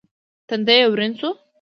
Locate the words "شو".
1.19-1.29